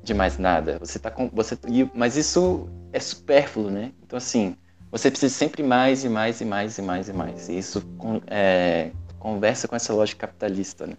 [0.03, 0.79] de mais nada.
[0.79, 1.29] Você tá com.
[1.33, 1.59] Você,
[1.95, 3.93] mas isso é supérfluo, né?
[4.07, 4.57] Então, assim,
[4.91, 7.49] você precisa sempre mais e mais e mais e mais e mais.
[7.49, 7.83] E isso
[8.29, 10.95] é, conversa com essa lógica capitalista, né?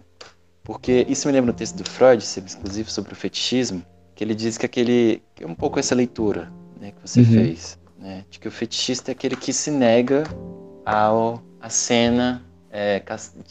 [0.62, 2.24] Porque isso me lembra um texto do Freud,
[2.54, 3.82] inclusive sobre o fetichismo,
[4.14, 5.22] que ele diz que aquele.
[5.34, 7.26] que é um pouco essa leitura né, que você uhum.
[7.26, 8.24] fez né?
[8.30, 10.24] De que o fetichista é aquele que se nega
[10.84, 13.00] ao a cena é,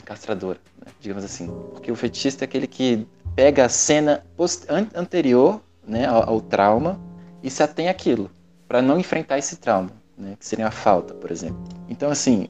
[0.06, 0.92] castradora, né?
[1.00, 1.48] digamos assim.
[1.72, 4.24] Porque o fetichista é aquele que pega a cena
[4.96, 7.00] anterior né, ao, ao, trauma
[7.42, 8.30] e se atém àquilo,
[8.68, 11.64] para não enfrentar esse trauma, né, que seria a falta, por exemplo.
[11.88, 12.48] Então, assim,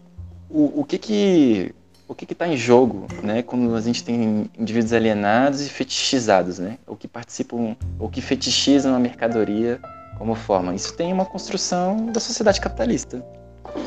[0.49, 1.75] o, o que que
[2.07, 6.79] o que está em jogo, né, quando a gente tem indivíduos alienados e fetichizados, né,
[6.87, 9.79] ou que participam, ou que fetichizam a mercadoria
[10.17, 10.73] como forma.
[10.73, 13.23] Isso tem uma construção da sociedade capitalista.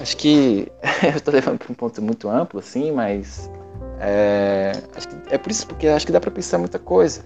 [0.00, 0.70] Acho que
[1.02, 3.50] eu estou levando para um ponto muito amplo, assim, mas
[3.98, 4.72] é,
[5.30, 7.24] é por isso porque acho que dá para pensar muita coisa.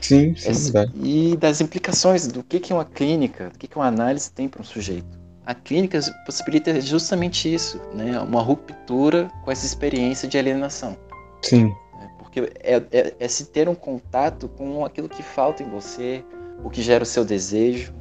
[0.00, 0.72] Sim, sim.
[0.76, 4.48] É, e das implicações do que, que uma clínica, do que, que uma análise tem
[4.48, 5.20] para um sujeito.
[5.46, 8.18] A clínica possibilita justamente isso, né?
[8.20, 10.96] uma ruptura com essa experiência de alienação.
[11.42, 11.72] Sim.
[12.00, 16.24] É, porque é, é, é se ter um contato com aquilo que falta em você,
[16.64, 17.92] o que gera o seu desejo,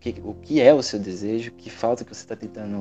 [0.00, 2.78] que, o que é o seu desejo, que falta que você está tentando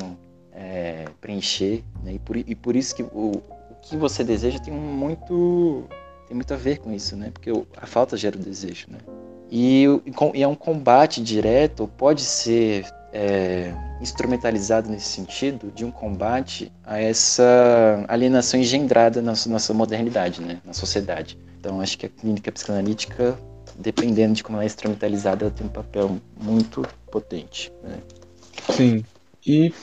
[0.52, 2.14] é, preencher, né?
[2.14, 5.88] e, por, e por isso que o, o que você deseja tem muito
[6.28, 7.32] tem muito a ver com isso, né?
[7.32, 8.98] Porque a falta gera o desejo, né?
[9.50, 9.86] E,
[10.34, 17.00] e é um combate direto, pode ser é, instrumentalizado nesse sentido, de um combate a
[17.00, 20.60] essa alienação engendrada na nossa modernidade, né?
[20.66, 21.40] Na sociedade.
[21.60, 23.40] Então, acho que a clínica psicanalítica
[23.78, 27.72] dependendo de como ela é instrumentalizada, ela tem um papel muito potente.
[27.84, 28.00] Né?
[28.72, 29.04] Sim.
[29.46, 29.74] E,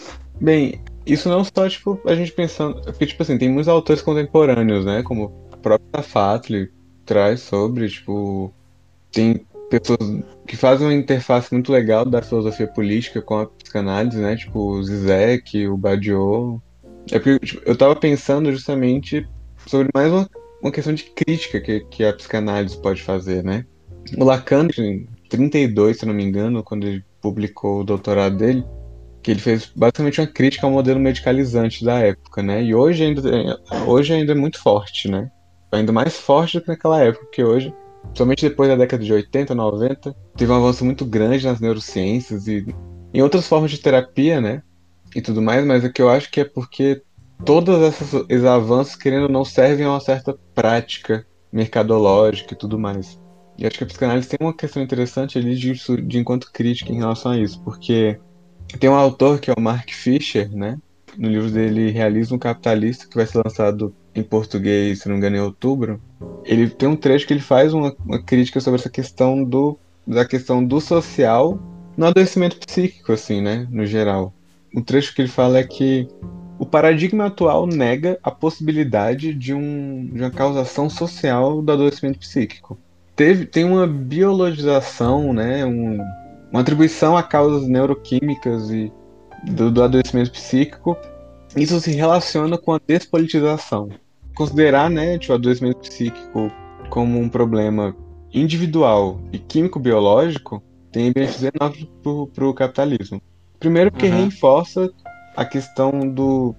[0.40, 2.80] bem, isso não só, tipo, a gente pensando.
[2.82, 5.02] Porque, tipo assim, tem muitos autores contemporâneos, né?
[5.02, 6.70] Como a própria Fatley
[7.04, 8.52] traz sobre, tipo.
[9.12, 14.36] Tem pessoas que fazem uma interface muito legal da filosofia política com a psicanálise, né?
[14.36, 16.60] Tipo, o Zizek, o Badiou.
[17.10, 19.26] É porque tipo, eu tava pensando justamente
[19.66, 20.28] sobre mais uma,
[20.62, 23.66] uma questão de crítica que, que a psicanálise pode fazer, né?
[24.16, 28.64] O Lacan, em 32, se não me engano, quando ele publicou o doutorado dele,
[29.22, 32.62] que ele fez basicamente uma crítica ao modelo medicalizante da época, né?
[32.62, 35.30] E hoje ainda, hoje ainda é muito forte, né?
[35.72, 37.74] Ainda mais forte do que naquela época, porque hoje
[38.12, 42.66] somente depois da década de 80, 90, teve um avanço muito grande nas neurociências e
[43.12, 44.62] em outras formas de terapia, né?
[45.14, 47.00] E tudo mais, mas o que eu acho que é porque
[47.44, 53.18] todos esses avanços, querendo ou não, servem a uma certa prática mercadológica e tudo mais.
[53.58, 56.98] E acho que a psicanálise tem uma questão interessante ali de, de enquanto crítica em
[56.98, 58.18] relação a isso, porque
[58.78, 60.78] tem um autor que é o Mark Fisher, né?
[61.16, 65.36] No livro dele Realismo Capitalista, que vai ser lançado em português, se não me engano,
[65.36, 66.00] em outubro.
[66.44, 70.24] Ele tem um trecho que ele faz uma, uma crítica sobre essa questão do da
[70.24, 71.58] questão do social
[71.96, 73.66] no adoecimento psíquico, assim, né?
[73.70, 74.34] No geral.
[74.74, 76.08] O trecho que ele fala é que
[76.58, 82.78] o paradigma atual nega a possibilidade de, um, de uma causação social do adoecimento psíquico.
[83.16, 85.64] Teve, tem uma biologização, né?
[85.64, 85.98] Um,
[86.50, 88.92] uma atribuição a causas neuroquímicas e
[89.44, 90.96] do, do adoecimento psíquico,
[91.56, 93.88] isso se relaciona com a despolitização.
[94.34, 96.50] Considerar né, tipo, o adoecimento psíquico
[96.90, 97.94] como um problema
[98.32, 101.88] individual e químico-biológico tem benefícios enormes
[102.32, 103.20] para o capitalismo.
[103.60, 104.24] Primeiro, porque uhum.
[104.24, 104.90] reforça
[105.36, 106.54] a questão do,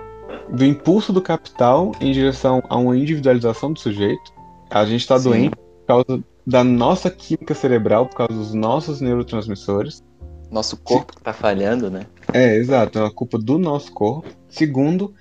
[0.50, 4.34] do impulso do capital em direção a uma individualização do sujeito.
[4.70, 10.04] A gente está doente por causa da nossa química cerebral, por causa dos nossos neurotransmissores.
[10.52, 12.06] Nosso corpo que está falhando, né?
[12.32, 13.00] É, exato.
[13.00, 14.30] É uma culpa do nosso corpo.
[14.48, 15.14] Segundo,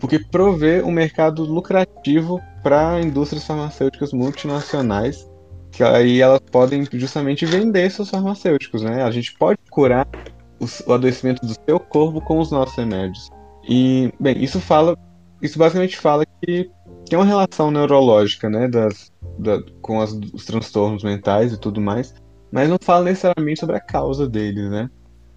[0.00, 5.30] porque provê um mercado lucrativo para indústrias farmacêuticas multinacionais,
[5.70, 9.02] que aí elas podem justamente vender seus farmacêuticos, né?
[9.02, 10.08] A gente pode curar
[10.86, 13.30] o adoecimento do seu corpo com os nossos remédios.
[13.68, 14.96] E, bem, isso fala,
[15.40, 16.70] isso basicamente fala que
[17.08, 22.14] tem uma relação neurológica, né, das, da, com as, os transtornos mentais e tudo mais,
[22.50, 24.90] mas não fala necessariamente sobre a causa deles, né?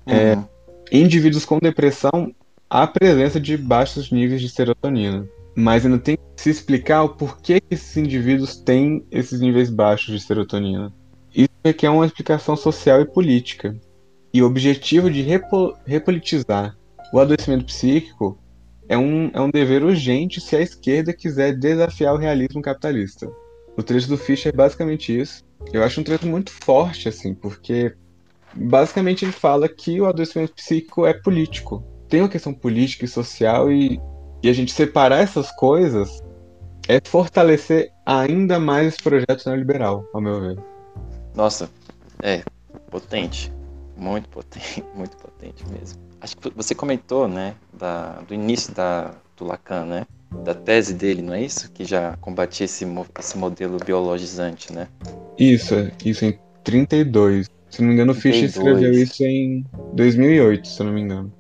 [0.06, 0.46] É, uhum.
[0.92, 2.34] É, indivíduos com depressão,
[2.70, 7.60] há presença de baixos níveis de serotonina, mas ainda tem que se explicar o porquê
[7.60, 10.94] que esses indivíduos têm esses níveis baixos de serotonina.
[11.34, 13.76] Isso requer uma explicação social e política.
[14.34, 16.78] E o objetivo de repo, repolitizar
[17.12, 18.38] o adoecimento psíquico
[18.88, 23.30] é um, é um dever urgente se a esquerda quiser desafiar o realismo capitalista.
[23.78, 25.46] O trecho do Fischer é basicamente isso.
[25.72, 27.96] Eu acho um trecho muito forte, assim, porque
[28.54, 31.84] basicamente ele fala que o adoecimento psíquico é político.
[32.10, 34.02] Tem uma questão política e social e,
[34.42, 36.24] e a gente separar essas coisas
[36.88, 40.58] é fortalecer ainda mais esse projeto neoliberal, ao meu ver.
[41.36, 41.70] Nossa,
[42.24, 42.44] é
[42.90, 43.52] potente.
[43.96, 46.00] Muito potente, muito potente mesmo.
[46.20, 50.08] Acho que você comentou, né, da, do início da, do Lacan, né?
[50.44, 51.72] Da tese dele, não é isso?
[51.72, 52.86] Que já combatia esse,
[53.20, 54.88] esse modelo biologizante, né?
[55.38, 57.50] Isso, isso em 32.
[57.70, 61.32] Se não me engano, o Fischer escreveu isso em 2008, se não me engano.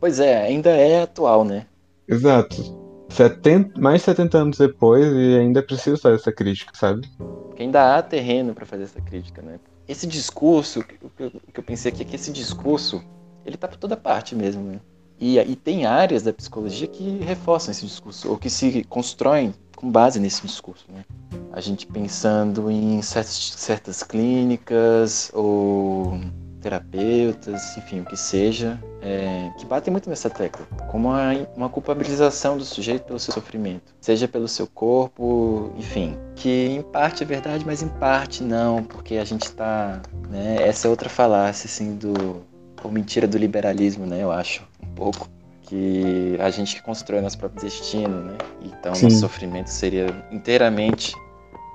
[0.00, 1.66] Pois é, ainda é atual, né?
[2.08, 2.82] Exato.
[3.08, 7.08] 70, mais de 70 anos depois e ainda é preciso fazer essa crítica, sabe?
[7.18, 9.58] Porque ainda há terreno para fazer essa crítica, né?
[9.86, 13.04] esse discurso, o que eu pensei aqui é que esse discurso,
[13.44, 14.80] ele tá por toda parte mesmo, né?
[15.26, 19.90] E, e tem áreas da psicologia que reforçam esse discurso, ou que se constroem com
[19.90, 21.02] base nesse discurso, né?
[21.50, 26.20] A gente pensando em certas, certas clínicas, ou
[26.60, 32.58] terapeutas, enfim, o que seja, é, que batem muito nessa tecla, como uma, uma culpabilização
[32.58, 37.64] do sujeito pelo seu sofrimento, seja pelo seu corpo, enfim, que em parte é verdade,
[37.64, 42.42] mas em parte não, porque a gente está, né, essa é outra falácia, assim, do,
[42.82, 44.62] ou mentira do liberalismo, né, eu acho,
[44.94, 45.28] pouco,
[45.62, 49.04] que a gente constrói nosso próprio destino, né, então Sim.
[49.04, 51.14] nosso sofrimento seria inteiramente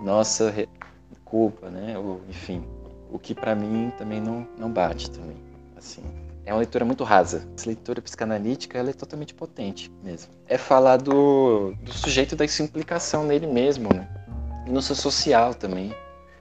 [0.02, 0.54] nossa
[1.26, 2.64] culpa, né, ou enfim,
[3.12, 5.38] o que para mim também não, não bate também,
[5.78, 6.04] assim.
[6.46, 7.48] É uma leitura muito rasa.
[7.56, 10.32] Essa leitura psicanalítica ela é totalmente potente mesmo.
[10.48, 14.08] É falar do, do sujeito da sua implicação nele mesmo, né?
[14.66, 15.94] E no seu social também.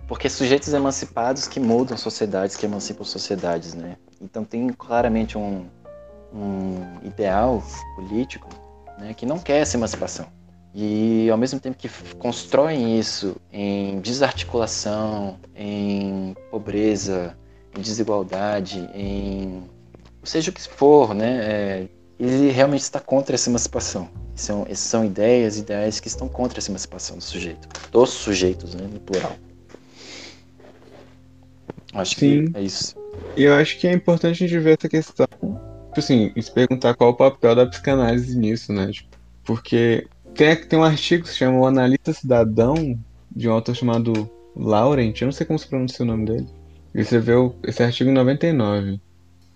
[0.06, 3.98] Porque sujeitos emancipados que mudam sociedades, que emancipam sociedades, né?
[4.18, 5.66] Então tem claramente um,
[6.32, 7.62] um ideal
[7.94, 8.48] político
[8.98, 10.26] né, que não quer essa emancipação.
[10.74, 11.88] E ao mesmo tempo que
[12.18, 17.36] constroem isso em desarticulação, em pobreza,
[17.76, 19.62] em desigualdade, em
[20.22, 21.38] seja o que for, né?
[21.40, 21.88] É,
[22.20, 24.08] ele realmente está contra essa emancipação.
[24.34, 29.00] São, são ideias, ideais que estão contra essa emancipação do sujeito, dos sujeitos, né, no
[29.00, 29.36] plural.
[31.92, 32.52] Acho Sim.
[32.52, 32.94] que é isso.
[33.36, 35.26] E eu acho que é importante a gente ver essa questão,
[35.88, 38.90] tipo assim, se perguntar qual o papel da psicanálise nisso, né?
[38.90, 42.98] Tipo, porque tem, tem um artigo que se chama O Analista Cidadão,
[43.34, 46.46] de um autor chamado Laurent, eu não sei como se pronuncia o nome dele.
[46.94, 49.00] Ele escreveu esse artigo em 99.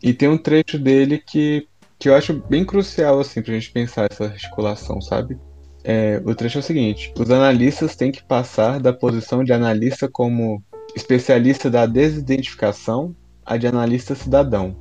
[0.03, 1.67] E tem um trecho dele que,
[1.99, 5.39] que eu acho bem crucial, assim, pra gente pensar essa articulação, sabe?
[5.85, 10.09] É, o trecho é o seguinte: os analistas têm que passar da posição de analista
[10.09, 10.63] como
[10.95, 13.15] especialista da desidentificação
[13.45, 14.77] a de analista cidadão.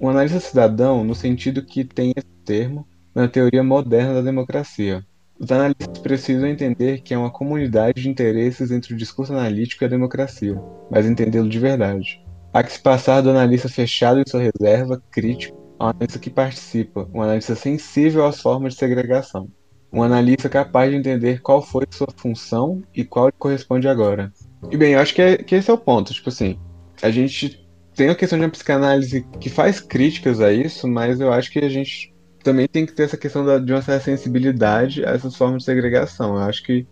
[0.00, 5.04] Um analista cidadão no sentido que tem esse termo na teoria moderna da democracia.
[5.40, 9.86] Os analistas precisam entender que é uma comunidade de interesses entre o discurso analítico e
[9.86, 12.24] a democracia, mas entendê-lo de verdade.
[12.52, 17.08] Há que se passar do analista fechado em sua reserva, crítico, ao analista que participa,
[17.12, 19.48] um analista sensível às formas de segregação.
[19.92, 24.32] Um analista capaz de entender qual foi sua função e qual lhe corresponde agora.
[24.70, 26.12] E bem, eu acho que, é, que esse é o ponto.
[26.12, 26.58] Tipo assim,
[27.00, 27.67] a gente
[27.98, 31.58] tem a questão de uma psicanálise que faz críticas a isso, mas eu acho que
[31.58, 35.34] a gente também tem que ter essa questão da, de uma certa sensibilidade a essas
[35.34, 36.36] formas de segregação.
[36.36, 36.86] Eu acho que,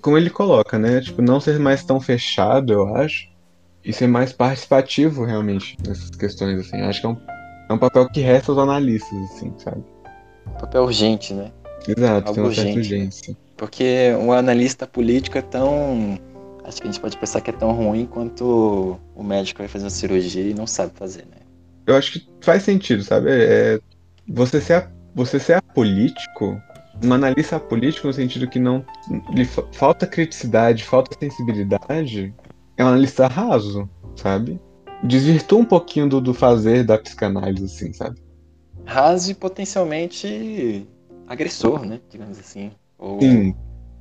[0.00, 1.00] como ele coloca, né?
[1.00, 3.28] Tipo, não ser mais tão fechado, eu acho,
[3.84, 6.78] e ser mais participativo realmente nessas questões, assim.
[6.78, 7.16] Eu acho que é um,
[7.68, 9.82] é um papel que resta aos analistas, assim, sabe?
[10.60, 11.50] Papel urgente, né?
[11.88, 13.36] Exato, Algo tem uma certa urgência.
[13.56, 16.20] Porque um analista político é tão.
[16.64, 19.84] Acho que a gente pode pensar que é tão ruim quanto o médico vai fazer
[19.84, 21.38] uma cirurgia e não sabe fazer, né?
[21.86, 23.30] Eu acho que faz sentido, sabe?
[23.30, 23.80] É,
[24.28, 26.60] você ser, você ser apolítico,
[27.02, 28.84] um analista apolítico no sentido que não
[29.34, 32.34] lhe falta criticidade, falta sensibilidade,
[32.76, 34.60] é um analista raso, sabe?
[35.02, 38.20] Desvirtua um pouquinho do, do fazer da psicanálise, assim, sabe?
[38.84, 40.86] Raso e potencialmente
[41.26, 42.00] agressor, né?
[42.10, 42.70] Digamos assim.
[42.98, 43.54] Ou sim,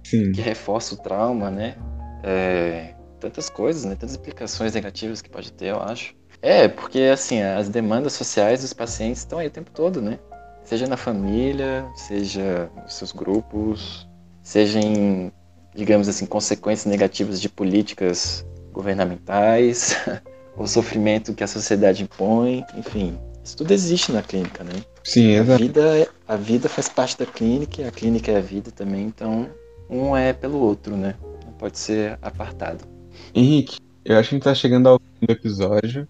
[0.03, 0.31] sim.
[0.31, 1.75] que reforça o trauma, né?
[2.23, 3.91] É, tantas coisas, né?
[3.91, 6.15] Tantas implicações negativas que pode ter, eu acho.
[6.41, 10.19] É, porque assim, as demandas sociais dos pacientes estão aí o tempo todo, né?
[10.63, 14.07] Seja na família, seja nos seus grupos,
[14.41, 15.31] seja em,
[15.75, 19.97] digamos assim, consequências negativas de políticas governamentais,
[20.55, 23.17] o sofrimento que a sociedade impõe, enfim.
[23.43, 24.83] Isso tudo existe na clínica, né?
[25.03, 25.53] Sim, exato.
[25.53, 28.69] A vida, é, a vida faz parte da clínica e a clínica é a vida
[28.69, 29.49] também, então
[29.89, 31.15] um é pelo outro, né?
[31.59, 32.85] Pode ser apartado.
[33.35, 36.07] Henrique, eu acho que a gente tá chegando ao fim do episódio.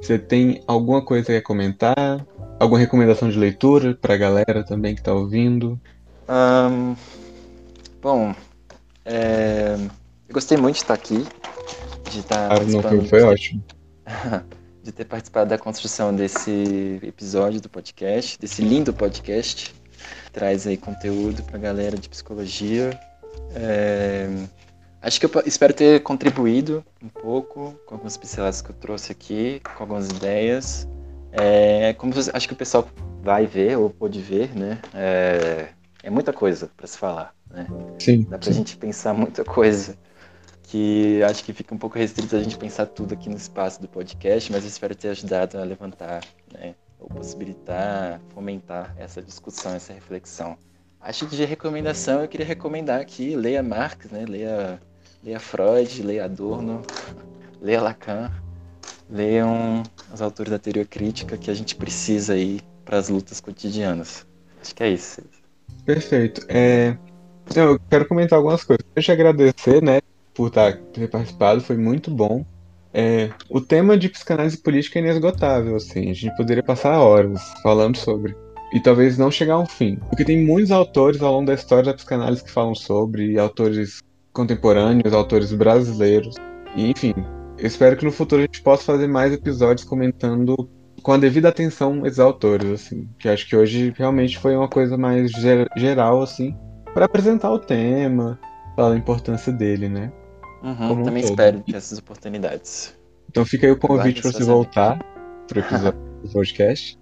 [0.00, 2.26] Você tem alguma coisa a comentar?
[2.58, 5.78] Alguma recomendação de leitura para a galera também que está ouvindo?
[6.28, 6.96] Um,
[8.00, 8.34] bom,
[9.04, 9.76] é,
[10.26, 11.24] eu gostei muito de estar aqui,
[12.10, 13.62] de estar ah, não, foi, foi ótimo.
[14.82, 19.74] de ter participado da construção desse episódio do podcast, desse lindo podcast.
[20.32, 22.98] Traz aí conteúdo para a galera de psicologia.
[23.54, 24.28] É,
[25.06, 29.60] Acho que eu espero ter contribuído um pouco com algumas pinceladas que eu trouxe aqui,
[29.60, 30.88] com algumas ideias.
[31.30, 32.88] É, como acho que o pessoal
[33.22, 34.80] vai ver ou pode ver, né?
[34.92, 35.68] É,
[36.02, 37.68] é muita coisa para se falar, né?
[38.00, 38.26] Sim.
[38.28, 39.96] Dá para a gente pensar muita coisa
[40.64, 43.86] que acho que fica um pouco restrito a gente pensar tudo aqui no espaço do
[43.86, 46.74] podcast, mas eu espero ter ajudado a levantar, né?
[46.98, 50.58] Ou possibilitar, fomentar essa discussão, essa reflexão.
[51.06, 54.24] Acho que de recomendação eu queria recomendar aqui, leia Marx, né?
[54.28, 54.80] Leia
[55.22, 56.82] Leia Freud, leia Adorno,
[57.60, 58.30] leia Lacan,
[59.08, 64.26] leiam os autores da teoria crítica que a gente precisa aí para as lutas cotidianas.
[64.60, 65.22] Acho que é isso.
[65.84, 66.44] Perfeito.
[66.48, 66.96] É...
[67.54, 68.84] Eu quero comentar algumas coisas.
[68.92, 70.00] Deixa eu agradecer, né,
[70.34, 72.44] por tá, ter participado, foi muito bom.
[72.92, 77.96] É, o tema de psicanálise política é inesgotável, assim, a gente poderia passar horas falando
[77.96, 78.36] sobre.
[78.72, 79.96] E talvez não chegar ao fim.
[80.08, 84.00] Porque tem muitos autores ao longo da história da psicanálise que falam sobre, autores
[84.32, 86.34] contemporâneos, autores brasileiros.
[86.74, 87.14] E, enfim,
[87.58, 90.68] eu espero que no futuro a gente possa fazer mais episódios comentando
[91.02, 93.08] com a devida atenção esses autores, assim.
[93.18, 95.30] Que acho que hoje realmente foi uma coisa mais
[95.76, 96.54] geral, assim,
[96.92, 98.38] para apresentar o tema,
[98.74, 100.12] falar a importância dele, né?
[100.62, 101.30] Uhum, também todo.
[101.30, 102.98] espero ter essas oportunidades.
[103.30, 104.98] Então fica aí o convite para você voltar
[105.46, 106.98] para o episódio do podcast.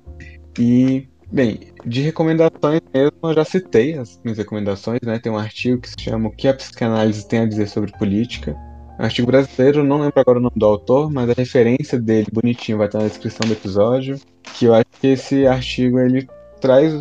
[0.58, 5.18] E Bem, de recomendações mesmo, eu já citei as minhas recomendações, né?
[5.18, 8.54] Tem um artigo que se chama O que a psicanálise tem a dizer sobre política.
[8.98, 12.78] Um artigo brasileiro, não lembro agora o nome do autor, mas a referência dele, bonitinho,
[12.78, 14.18] vai estar na descrição do episódio.
[14.54, 16.28] Que eu acho que esse artigo ele
[16.60, 16.94] traz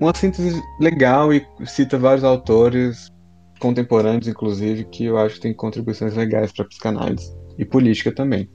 [0.00, 3.08] uma síntese legal e cita vários autores
[3.60, 8.50] contemporâneos, inclusive, que eu acho que tem contribuições legais para psicanálise e política também.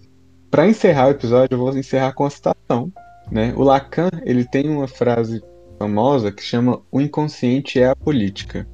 [0.49, 2.91] Para encerrar o episódio, eu vou encerrar com a citação
[3.31, 3.53] né?
[3.55, 5.43] O Lacan ele tem uma frase
[5.77, 8.67] famosa que chama O inconsciente é a política.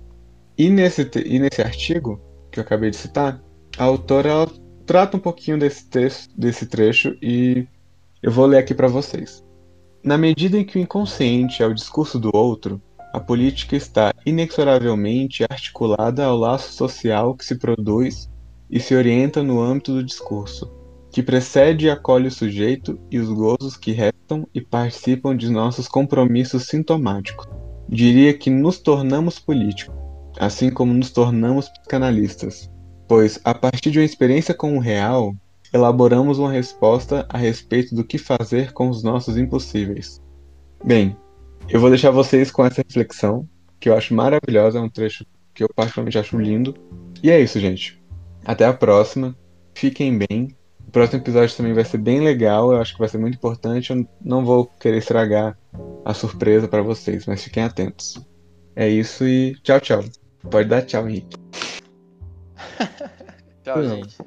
[0.58, 2.22] E nesse, e nesse artigo
[2.52, 3.42] que eu acabei de citar,
[3.78, 4.46] a autora
[4.86, 7.66] trata um pouquinho desse texto, desse trecho e
[8.22, 9.44] eu vou ler aqui para vocês.
[10.04, 12.82] Na medida em que o inconsciente é o discurso do outro,
[13.14, 18.30] a política está inexoravelmente articulada ao laço social que se produz
[18.70, 20.72] e se orienta no âmbito do discurso,
[21.12, 25.88] que precede e acolhe o sujeito e os gozos que restam e participam de nossos
[25.88, 27.46] compromissos sintomáticos.
[27.90, 29.94] Diria que nos tornamos políticos,
[30.40, 32.70] assim como nos tornamos psicanalistas.
[33.08, 35.36] pois, a partir de uma experiência com o real,
[35.74, 40.22] elaboramos uma resposta a respeito do que fazer com os nossos impossíveis.
[40.82, 41.18] Bem,
[41.68, 43.46] eu vou deixar vocês com essa reflexão,
[43.82, 46.74] que eu acho maravilhosa, é um trecho que eu particularmente acho lindo.
[47.22, 48.02] E é isso, gente.
[48.46, 49.36] Até a próxima.
[49.74, 50.56] Fiquem bem.
[50.92, 53.92] O próximo episódio também vai ser bem legal, eu acho que vai ser muito importante.
[53.92, 55.58] Eu não vou querer estragar
[56.04, 58.20] a surpresa para vocês, mas fiquem atentos.
[58.76, 60.04] É isso e tchau, tchau.
[60.50, 61.38] Pode dar tchau, Henrique.
[63.64, 64.18] tchau, gente.